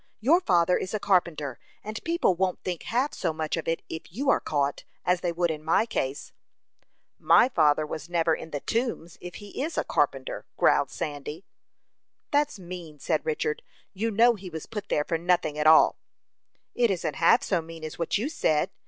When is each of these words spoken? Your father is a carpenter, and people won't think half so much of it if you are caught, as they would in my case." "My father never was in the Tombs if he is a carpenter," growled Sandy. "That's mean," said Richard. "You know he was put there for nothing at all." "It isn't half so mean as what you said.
Your 0.19 0.41
father 0.41 0.77
is 0.77 0.95
a 0.95 0.99
carpenter, 0.99 1.59
and 1.83 2.03
people 2.03 2.33
won't 2.33 2.63
think 2.63 2.81
half 2.81 3.13
so 3.13 3.31
much 3.31 3.55
of 3.55 3.67
it 3.67 3.83
if 3.87 4.11
you 4.11 4.31
are 4.31 4.39
caught, 4.39 4.83
as 5.05 5.21
they 5.21 5.31
would 5.31 5.51
in 5.51 5.63
my 5.63 5.85
case." 5.85 6.31
"My 7.19 7.49
father 7.49 7.83
never 8.09 8.33
was 8.35 8.39
in 8.43 8.49
the 8.49 8.61
Tombs 8.61 9.19
if 9.21 9.35
he 9.35 9.61
is 9.61 9.77
a 9.77 9.83
carpenter," 9.83 10.47
growled 10.57 10.89
Sandy. 10.89 11.45
"That's 12.31 12.57
mean," 12.57 12.97
said 12.97 13.23
Richard. 13.27 13.61
"You 13.93 14.09
know 14.09 14.33
he 14.33 14.49
was 14.49 14.65
put 14.65 14.89
there 14.89 15.03
for 15.03 15.19
nothing 15.19 15.59
at 15.59 15.67
all." 15.67 15.97
"It 16.73 16.89
isn't 16.89 17.17
half 17.17 17.43
so 17.43 17.61
mean 17.61 17.83
as 17.83 17.99
what 17.99 18.17
you 18.17 18.27
said. 18.27 18.71